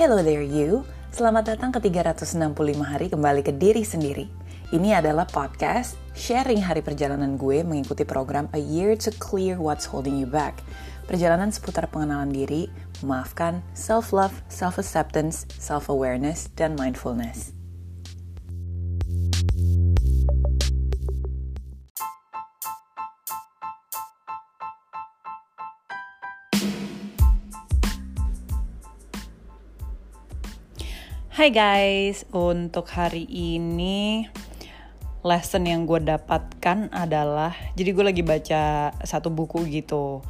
[0.00, 0.80] Hello there you,
[1.12, 4.32] selamat datang ke 365 hari kembali ke diri sendiri.
[4.72, 10.16] Ini adalah podcast sharing hari perjalanan gue mengikuti program A Year to Clear What's Holding
[10.16, 10.64] You Back.
[11.04, 12.72] Perjalanan seputar pengenalan diri,
[13.04, 17.52] memaafkan, self-love, self-acceptance, self-awareness, dan mindfulness.
[31.40, 34.28] Hai guys, untuk hari ini
[35.24, 40.20] lesson yang gue dapatkan adalah jadi gue lagi baca satu buku gitu.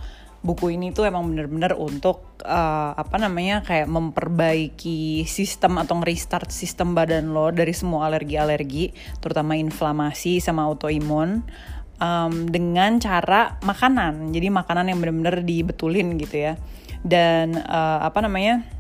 [0.47, 6.95] Buku ini tuh emang bener-bener untuk uh, apa namanya kayak memperbaiki sistem atau restart sistem
[6.95, 11.43] badan lo dari semua alergi-alergi, terutama inflamasi sama autoimun
[11.99, 14.31] um, dengan cara makanan.
[14.31, 16.55] Jadi makanan yang bener-bener dibetulin gitu ya.
[17.03, 18.79] Dan uh, apa namanya?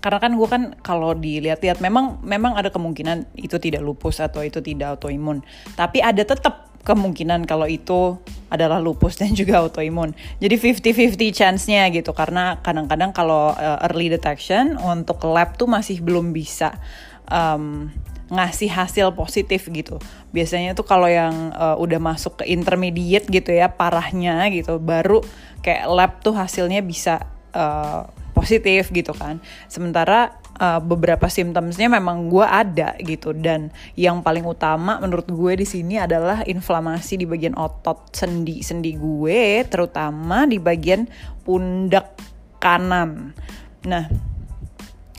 [0.00, 4.64] Karena kan gue kan kalau dilihat-lihat memang memang ada kemungkinan itu tidak lupus atau itu
[4.64, 5.44] tidak autoimun.
[5.76, 8.16] Tapi ada tetap kemungkinan kalau itu
[8.48, 10.16] adalah lupus dan juga autoimun.
[10.40, 12.16] Jadi 50-50 chance-nya gitu.
[12.16, 16.80] Karena kadang-kadang kalau uh, early detection untuk lab tuh masih belum bisa
[17.28, 17.92] um,
[18.30, 20.00] ngasih hasil positif gitu.
[20.30, 25.20] Biasanya tuh kalau yang uh, udah masuk ke intermediate gitu ya parahnya gitu baru
[25.60, 28.06] kayak lab tuh hasilnya bisa uh,
[28.40, 29.36] positif gitu kan.
[29.68, 33.68] Sementara uh, beberapa simptomsnya memang gue ada gitu dan
[34.00, 40.48] yang paling utama menurut gue di sini adalah inflamasi di bagian otot sendi-sendi gue, terutama
[40.48, 41.04] di bagian
[41.44, 42.16] pundak
[42.56, 43.36] kanan.
[43.84, 44.08] Nah,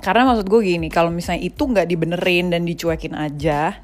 [0.02, 3.78] karena maksud gue gini, kalau misalnya itu nggak dibenerin dan dicuekin aja,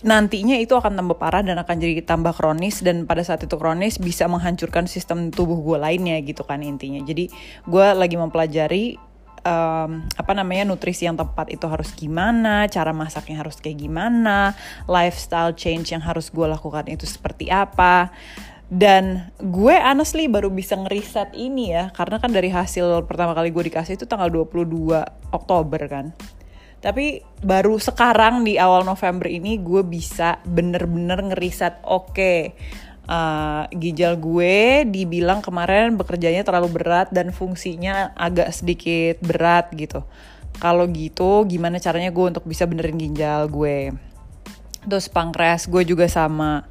[0.00, 4.00] nantinya itu akan tambah parah dan akan jadi tambah kronis dan pada saat itu kronis
[4.00, 7.04] bisa menghancurkan sistem tubuh gue lainnya gitu kan intinya.
[7.04, 7.28] Jadi
[7.68, 8.96] gue lagi mempelajari
[9.44, 14.56] um, apa namanya nutrisi yang tepat itu harus gimana cara masaknya harus kayak gimana
[14.88, 18.08] lifestyle change yang harus gue lakukan itu seperti apa.
[18.70, 23.66] Dan gue honestly baru bisa ngeriset ini ya karena kan dari hasil pertama kali gue
[23.66, 26.14] dikasih itu tanggal 22 Oktober kan
[26.80, 32.56] tapi baru sekarang di awal November ini gue bisa bener-bener ngeriset oke okay,
[33.10, 40.06] uh, ginjal gue dibilang kemarin bekerjanya terlalu berat dan fungsinya agak sedikit berat gitu.
[40.60, 43.92] Kalau gitu gimana caranya gue untuk bisa benerin ginjal gue?
[44.86, 46.64] Terus pankreas gue juga sama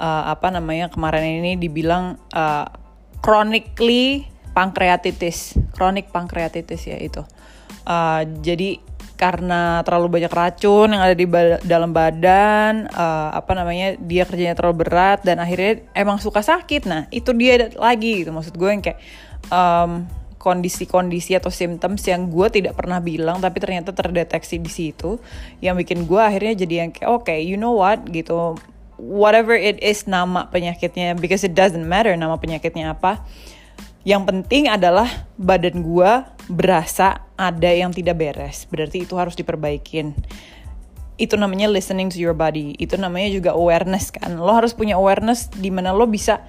[0.00, 2.66] uh, apa namanya kemarin ini dibilang uh,
[3.20, 4.24] chronically
[4.56, 7.22] pankreatitis kronik pankreatitis ya itu.
[7.84, 8.89] Uh, jadi
[9.20, 14.56] karena terlalu banyak racun yang ada di ba dalam badan uh, apa namanya dia kerjanya
[14.56, 16.88] terlalu berat dan akhirnya emang suka sakit.
[16.88, 18.32] Nah itu dia lagi gitu.
[18.32, 18.96] Maksud gue yang kayak
[19.52, 20.08] um,
[20.40, 25.20] kondisi-kondisi atau symptoms yang gue tidak pernah bilang tapi ternyata terdeteksi di situ
[25.60, 28.00] yang bikin gue akhirnya jadi yang kayak oke okay, you know what?
[28.08, 28.56] Gitu.
[28.96, 33.20] Whatever it is nama penyakitnya because it doesn't matter nama penyakitnya apa.
[34.00, 38.66] Yang penting adalah badan gue berasa ada yang tidak beres.
[38.66, 40.12] Berarti itu harus diperbaikin.
[41.14, 42.74] Itu namanya listening to your body.
[42.82, 44.34] Itu namanya juga awareness kan.
[44.34, 46.42] Lo harus punya awareness di mana lo bisa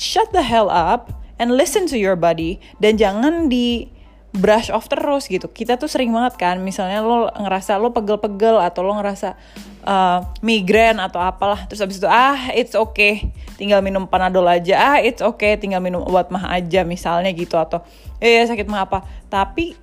[0.00, 3.92] shut the hell up and listen to your body dan jangan di
[4.30, 5.50] brush off terus gitu.
[5.50, 9.34] Kita tuh sering banget kan, misalnya lo ngerasa lo pegel-pegel atau lo ngerasa
[9.82, 14.96] uh, migrain atau apalah, terus habis itu ah it's okay, tinggal minum panadol aja, ah
[15.02, 17.82] it's okay, tinggal minum obat mah aja misalnya gitu atau
[18.22, 19.02] eh sakit mah apa.
[19.26, 19.74] Tapi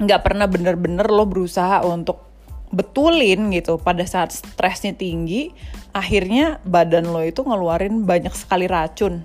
[0.00, 2.24] nggak pernah bener-bener lo berusaha untuk
[2.72, 5.52] betulin gitu pada saat stresnya tinggi,
[5.92, 9.20] akhirnya badan lo itu ngeluarin banyak sekali racun.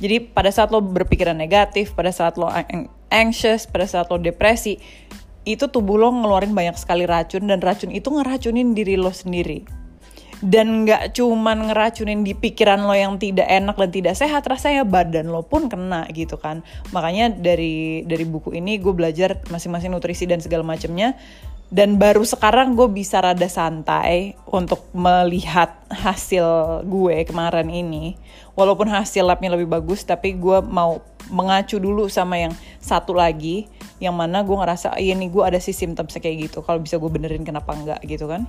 [0.00, 2.48] Jadi pada saat lo berpikiran negatif, pada saat lo
[3.10, 4.78] anxious, pada saat lo depresi,
[5.46, 9.62] itu tubuh lo ngeluarin banyak sekali racun dan racun itu ngeracunin diri lo sendiri.
[10.36, 15.32] Dan nggak cuman ngeracunin di pikiran lo yang tidak enak dan tidak sehat, rasanya badan
[15.32, 16.60] lo pun kena gitu kan.
[16.92, 21.16] Makanya dari dari buku ini gue belajar masing-masing nutrisi dan segala macamnya
[21.66, 28.14] dan baru sekarang gue bisa rada santai untuk melihat hasil gue kemarin ini.
[28.54, 33.66] Walaupun hasil labnya lebih bagus tapi gue mau mengacu dulu sama yang satu lagi
[33.98, 36.62] yang mana gue ngerasa iya nih gue ada sih simptom kayak gitu.
[36.62, 37.98] Kalau bisa gue benerin kenapa enggak?
[38.06, 38.46] gitu kan.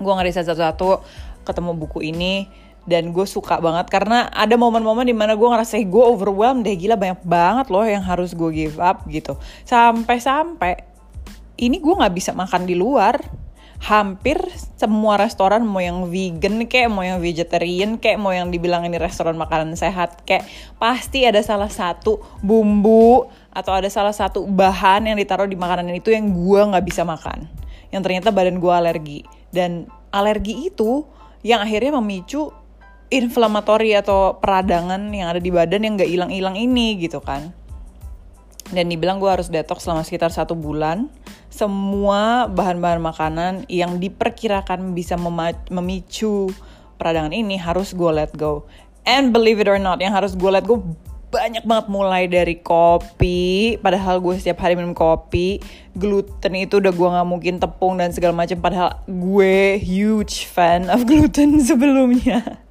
[0.00, 1.04] Gue ngeriset satu-satu
[1.44, 2.48] ketemu buku ini
[2.88, 3.92] dan gue suka banget.
[3.92, 8.00] Karena ada momen-momen di mana gue ngerasa gue overwhelmed deh gila banyak banget loh yang
[8.00, 9.36] harus gue give up gitu.
[9.68, 10.95] Sampai-sampai
[11.56, 13.18] ini gue nggak bisa makan di luar.
[13.76, 14.40] Hampir
[14.80, 19.36] semua restoran mau yang vegan kayak mau yang vegetarian kayak mau yang dibilang ini restoran
[19.36, 20.48] makanan sehat kayak
[20.80, 26.08] pasti ada salah satu bumbu atau ada salah satu bahan yang ditaruh di makanan itu
[26.08, 27.44] yang gue nggak bisa makan.
[27.92, 29.20] Yang ternyata badan gue alergi.
[29.52, 31.04] Dan alergi itu
[31.44, 32.48] yang akhirnya memicu
[33.12, 37.54] inflamatory atau peradangan yang ada di badan yang nggak hilang-hilang ini gitu kan
[38.74, 41.06] dan dibilang gue harus detox selama sekitar satu bulan
[41.52, 45.14] semua bahan-bahan makanan yang diperkirakan bisa
[45.70, 46.50] memicu
[46.98, 48.66] peradangan ini harus gue let go.
[49.06, 50.82] And believe it or not yang harus gue let go
[51.26, 55.58] banyak banget mulai dari kopi padahal gue setiap hari minum kopi
[55.92, 61.02] gluten itu udah gue nggak mungkin tepung dan segala macam padahal gue huge fan of
[61.02, 62.65] gluten sebelumnya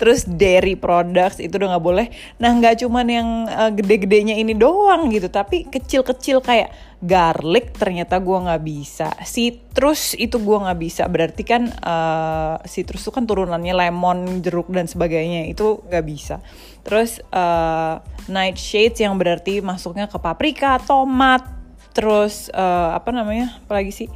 [0.00, 2.06] terus dairy products itu udah nggak boleh.
[2.40, 6.72] Nah nggak cuman yang uh, gede-gedenya ini doang gitu tapi kecil-kecil kayak
[7.04, 9.12] garlic ternyata gue nggak bisa.
[9.22, 11.04] Citrus itu gue nggak bisa.
[11.06, 15.46] Berarti kan uh, citrus itu kan turunannya lemon jeruk dan sebagainya.
[15.52, 16.40] Itu nggak bisa.
[16.80, 18.00] Terus uh,
[18.32, 21.44] nightshades yang berarti masuknya ke paprika tomat
[21.92, 23.60] terus uh, apa namanya?
[23.62, 24.08] Apalagi sih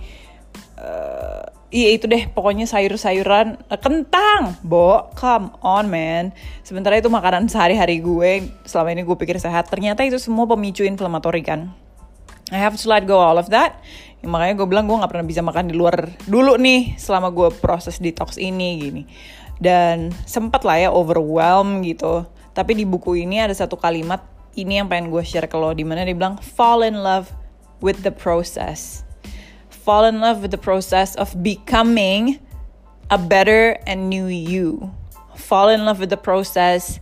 [1.68, 6.32] Iya itu deh pokoknya sayur-sayuran uh, kentang, bo, come on man.
[6.64, 11.44] Sementara itu makanan sehari-hari gue selama ini gue pikir sehat, ternyata itu semua pemicu inflamatory
[11.44, 11.68] kan.
[12.48, 13.84] I have to let go all of that.
[14.24, 17.52] Ya, makanya gue bilang gue nggak pernah bisa makan di luar dulu nih selama gue
[17.60, 19.02] proses detox ini gini.
[19.60, 22.24] Dan sempat lah ya overwhelm gitu.
[22.56, 24.24] Tapi di buku ini ada satu kalimat
[24.56, 27.28] ini yang pengen gue share ke lo di mana dia bilang fall in love
[27.84, 29.06] with the process
[29.88, 32.36] fall in love with the process of becoming
[33.08, 34.92] a better and new you.
[35.32, 37.00] Fall in love with the process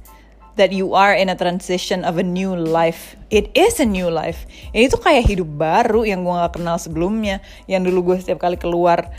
[0.55, 3.19] that you are in a transition of a new life.
[3.35, 4.47] It is a new life.
[4.71, 7.43] Ini tuh kayak hidup baru yang gue gak kenal sebelumnya.
[7.67, 9.11] Yang dulu gue setiap kali keluar,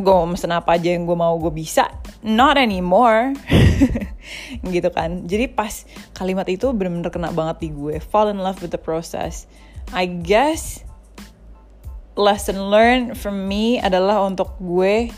[0.00, 1.92] gue mau mesen apa aja yang gue mau gue bisa.
[2.24, 3.36] Not anymore.
[4.72, 5.28] gitu kan.
[5.28, 5.84] Jadi pas
[6.16, 8.00] kalimat itu bener-bener kena banget di gue.
[8.00, 9.44] Fall in love with the process.
[9.92, 10.80] I guess
[12.18, 15.12] lesson learned from me adalah untuk gue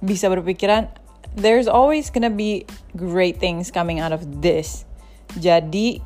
[0.00, 0.88] bisa berpikiran
[1.36, 2.66] there's always gonna be
[2.98, 4.82] great things coming out of this.
[5.38, 6.02] Jadi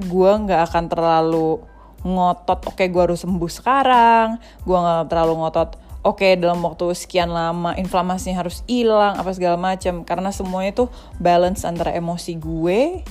[0.00, 1.60] gue nggak akan terlalu
[2.02, 5.70] ngotot oke okay, gue harus sembuh sekarang gue nggak terlalu ngotot
[6.02, 10.84] oke okay, dalam waktu sekian lama inflamasinya harus hilang apa segala macam karena semuanya itu
[11.22, 13.06] balance antara emosi gue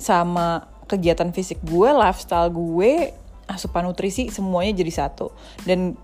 [0.00, 3.14] sama kegiatan fisik gue lifestyle gue
[3.54, 5.30] asupan nutrisi semuanya jadi satu.
[5.62, 5.94] Dan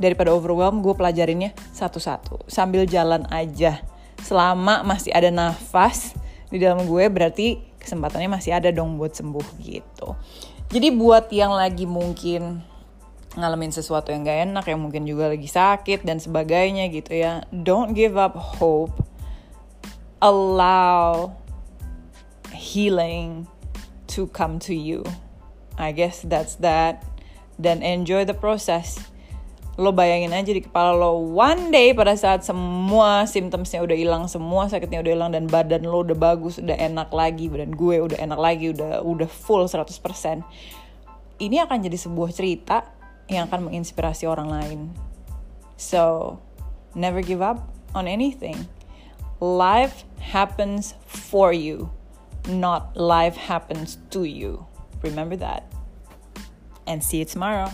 [0.00, 2.48] daripada overwhelm gue pelajarinnya satu-satu.
[2.48, 3.84] Sambil jalan aja.
[4.20, 6.16] Selama masih ada nafas
[6.50, 10.16] di dalam gue berarti kesempatannya masih ada dong buat sembuh gitu.
[10.70, 12.62] Jadi buat yang lagi mungkin
[13.34, 17.94] ngalamin sesuatu yang gak enak yang mungkin juga lagi sakit dan sebagainya gitu ya don't
[17.94, 18.92] give up hope.
[20.20, 21.32] Allow
[22.52, 23.48] healing
[24.10, 25.00] to come to you
[25.80, 27.00] I guess that's that.
[27.56, 29.00] Dan enjoy the process.
[29.80, 34.68] Lo bayangin aja di kepala lo one day pada saat semua symptomsnya udah hilang, semua
[34.68, 38.36] sakitnya udah hilang dan badan lo udah bagus, udah enak lagi, badan gue udah enak
[38.36, 39.88] lagi, udah udah full 100%.
[41.40, 42.84] Ini akan jadi sebuah cerita
[43.32, 44.80] yang akan menginspirasi orang lain.
[45.80, 46.36] So,
[46.92, 47.64] never give up
[47.96, 48.68] on anything.
[49.40, 51.88] Life happens for you,
[52.44, 54.68] not life happens to you.
[55.02, 55.72] Remember that.
[56.86, 57.70] And see you tomorrow.